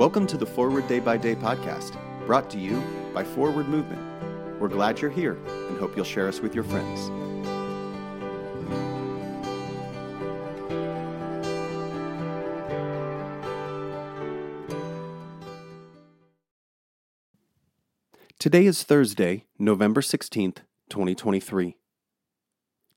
Welcome 0.00 0.26
to 0.28 0.38
the 0.38 0.46
Forward 0.46 0.88
Day 0.88 0.98
by 0.98 1.18
Day 1.18 1.34
podcast, 1.34 1.94
brought 2.24 2.48
to 2.52 2.58
you 2.58 2.82
by 3.12 3.22
Forward 3.22 3.68
Movement. 3.68 4.00
We're 4.58 4.68
glad 4.68 4.98
you're 4.98 5.10
here 5.10 5.34
and 5.44 5.78
hope 5.78 5.94
you'll 5.94 6.06
share 6.06 6.26
us 6.26 6.40
with 6.40 6.54
your 6.54 6.64
friends. 6.64 7.10
Today 18.38 18.64
is 18.64 18.82
Thursday, 18.82 19.44
November 19.58 20.00
16th, 20.00 20.60
2023. 20.88 21.76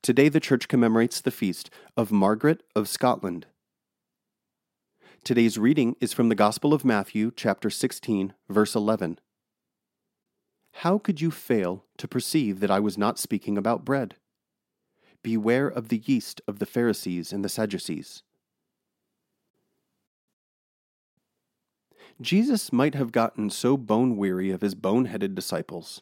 Today 0.01 0.29
the 0.29 0.39
church 0.39 0.69
commemorates 0.69 1.19
the 1.19 1.31
feast 1.31 1.69
of 1.97 2.13
Margaret 2.13 2.63
of 2.77 2.87
Scotland. 2.87 3.47
Today's 5.23 5.57
reading 5.57 5.95
is 6.01 6.11
from 6.11 6.27
the 6.27 6.35
Gospel 6.35 6.73
of 6.73 6.83
Matthew, 6.83 7.31
chapter 7.33 7.69
16, 7.69 8.33
verse 8.49 8.75
11. 8.75 9.19
How 10.73 10.97
could 10.97 11.21
you 11.21 11.31
fail 11.31 11.85
to 11.95 12.09
perceive 12.09 12.59
that 12.59 12.69
I 12.69 12.81
was 12.81 12.97
not 12.97 13.17
speaking 13.17 13.57
about 13.57 13.85
bread? 13.85 14.15
Beware 15.21 15.69
of 15.69 15.87
the 15.87 16.03
yeast 16.05 16.41
of 16.45 16.59
the 16.59 16.65
Pharisees 16.65 17.31
and 17.31 17.41
the 17.41 17.47
Sadducees. 17.47 18.23
Jesus 22.19 22.73
might 22.73 22.93
have 22.93 23.13
gotten 23.13 23.49
so 23.49 23.77
bone 23.77 24.17
weary 24.17 24.51
of 24.51 24.59
his 24.59 24.75
bone 24.75 25.05
headed 25.05 25.35
disciples. 25.35 26.01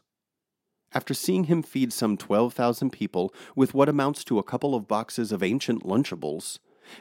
After 0.94 1.14
seeing 1.14 1.44
him 1.44 1.62
feed 1.62 1.94
some 1.94 2.18
12,000 2.18 2.90
people 2.90 3.32
with 3.56 3.76
what 3.76 3.88
amounts 3.88 4.24
to 4.24 4.40
a 4.40 4.44
couple 4.44 4.74
of 4.74 4.88
boxes 4.88 5.32
of 5.32 5.44
ancient 5.44 5.84
Lunchables, 5.84 6.58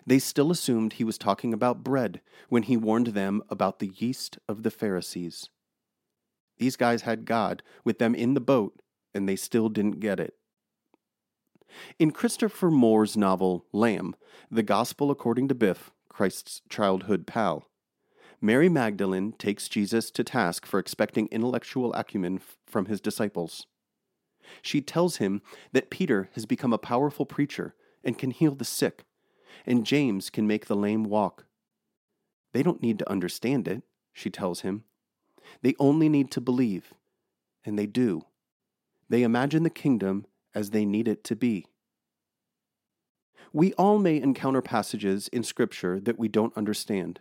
they 0.06 0.18
still 0.18 0.50
assumed 0.50 0.94
he 0.94 1.04
was 1.04 1.18
talking 1.18 1.52
about 1.52 1.84
bread 1.84 2.20
when 2.48 2.64
he 2.64 2.76
warned 2.76 3.08
them 3.08 3.42
about 3.48 3.78
the 3.78 3.92
yeast 3.96 4.38
of 4.48 4.62
the 4.62 4.70
Pharisees. 4.70 5.48
These 6.59 6.76
guys 6.76 7.02
had 7.02 7.24
God 7.24 7.62
with 7.84 7.98
them 7.98 8.15
in 8.15 8.34
the 8.34 8.40
boat, 8.40 8.80
and 9.15 9.28
they 9.28 9.37
still 9.37 9.68
didn't 9.68 10.00
get 10.00 10.20
it. 10.20 10.34
In 11.98 12.10
Christopher 12.10 12.70
Moore's 12.70 13.16
novel 13.16 13.65
Lamb, 13.73 14.15
The 14.50 14.62
Gospel 14.62 15.10
According 15.10 15.48
to 15.48 15.54
Biff, 15.54 15.90
Christ's 16.09 16.62
childhood 16.68 17.26
pal, 17.26 17.66
Mary 18.40 18.68
Magdalene 18.68 19.32
takes 19.32 19.68
Jesus 19.68 20.10
to 20.10 20.24
task 20.24 20.66
for 20.66 20.78
expecting 20.80 21.28
intellectual 21.30 21.93
acumen 21.93 22.40
from 22.66 22.87
his 22.87 23.00
disciples. 23.00 23.66
She 24.62 24.80
tells 24.80 25.16
him 25.16 25.43
that 25.72 25.90
Peter 25.90 26.30
has 26.34 26.46
become 26.46 26.72
a 26.72 26.78
powerful 26.78 27.26
preacher 27.26 27.74
and 28.02 28.18
can 28.18 28.30
heal 28.30 28.54
the 28.54 28.65
sick, 28.65 29.04
and 29.66 29.87
James 29.87 30.30
can 30.30 30.46
make 30.46 30.66
the 30.66 30.76
lame 30.76 31.04
walk. 31.04 31.46
They 32.52 32.62
don't 32.62 32.82
need 32.82 32.98
to 32.98 33.10
understand 33.10 33.68
it, 33.68 33.82
she 34.12 34.30
tells 34.30 34.60
him. 34.60 34.84
They 35.62 35.74
only 35.79 36.09
need 36.09 36.30
to 36.32 36.40
believe, 36.40 36.95
and 37.65 37.78
they 37.78 37.87
do. 37.87 38.26
They 39.09 39.23
imagine 39.23 39.62
the 39.62 39.71
kingdom 39.71 40.26
as 40.54 40.71
they 40.71 40.84
need 40.84 41.09
it 41.09 41.24
to 41.24 41.37
be. 41.37 41.66
We 43.52 43.73
all 43.74 43.98
may 43.98 44.21
encounter 44.21 44.62
passages 44.62 45.28
in 45.28 45.43
Scripture 45.43 45.98
that 46.01 46.18
we 46.18 46.28
don't 46.28 46.56
understand, 46.56 47.21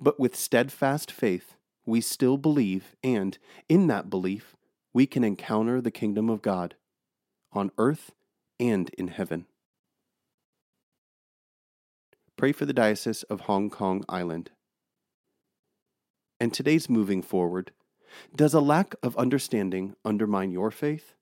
but 0.00 0.18
with 0.18 0.36
steadfast 0.36 1.12
faith, 1.12 1.56
we 1.86 2.00
still 2.00 2.38
believe, 2.38 2.96
and 3.02 3.36
in 3.68 3.86
that 3.88 4.08
belief, 4.08 4.56
we 4.94 5.06
can 5.06 5.22
encounter 5.22 5.80
the 5.80 5.90
kingdom 5.90 6.30
of 6.30 6.40
God 6.40 6.76
on 7.52 7.70
earth 7.76 8.12
and 8.58 8.88
in 8.90 9.08
heaven. 9.08 9.46
Pray 12.36 12.50
for 12.50 12.66
the 12.66 12.72
Diocese 12.72 13.22
of 13.24 13.42
Hong 13.42 13.70
Kong 13.70 14.04
Island. 14.08 14.50
And 16.40 16.52
today's 16.52 16.90
moving 16.90 17.22
forward, 17.22 17.70
does 18.34 18.54
a 18.54 18.60
lack 18.60 18.94
of 19.02 19.16
understanding 19.16 19.94
undermine 20.04 20.50
your 20.50 20.70
faith? 20.72 21.14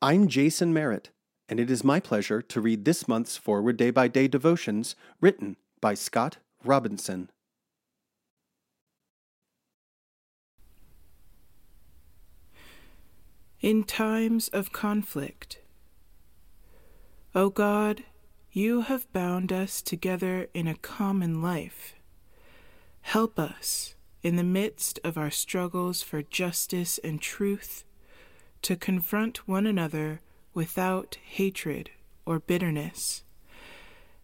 I'm 0.00 0.28
Jason 0.28 0.72
Merritt, 0.72 1.10
and 1.48 1.60
it 1.60 1.70
is 1.70 1.84
my 1.84 2.00
pleasure 2.00 2.40
to 2.40 2.60
read 2.60 2.84
this 2.84 3.06
month's 3.06 3.36
Forward 3.36 3.76
Day 3.76 3.90
by 3.90 4.08
Day 4.08 4.26
devotions 4.26 4.96
written 5.20 5.56
by 5.80 5.94
Scott 5.94 6.38
Robinson. 6.64 7.30
In 13.60 13.84
times 13.84 14.48
of 14.48 14.72
conflict, 14.72 15.58
O 17.36 17.50
God, 17.50 18.02
you 18.50 18.80
have 18.80 19.12
bound 19.12 19.52
us 19.52 19.82
together 19.82 20.48
in 20.54 20.66
a 20.66 20.74
common 20.74 21.42
life. 21.42 21.94
Help 23.02 23.38
us, 23.38 23.94
in 24.22 24.36
the 24.36 24.42
midst 24.42 24.98
of 25.04 25.18
our 25.18 25.30
struggles 25.30 26.00
for 26.00 26.22
justice 26.22 26.96
and 27.04 27.20
truth, 27.20 27.84
to 28.62 28.74
confront 28.74 29.46
one 29.46 29.66
another 29.66 30.22
without 30.54 31.18
hatred 31.22 31.90
or 32.24 32.40
bitterness, 32.40 33.22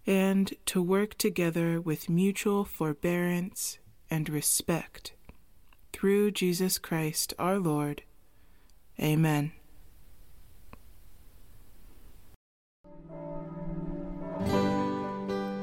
and 0.06 0.54
to 0.64 0.80
work 0.80 1.18
together 1.18 1.82
with 1.82 2.08
mutual 2.08 2.64
forbearance 2.64 3.78
and 4.10 4.30
respect. 4.30 5.12
Through 5.92 6.30
Jesus 6.30 6.78
Christ 6.78 7.34
our 7.38 7.58
Lord. 7.58 8.04
Amen. 8.98 9.52